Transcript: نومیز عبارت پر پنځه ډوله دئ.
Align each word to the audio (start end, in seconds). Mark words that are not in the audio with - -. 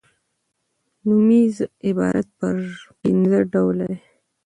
نومیز 1.07 1.55
عبارت 1.89 2.27
پر 2.39 2.55
پنځه 3.01 3.39
ډوله 3.51 3.85
دئ. 3.91 3.95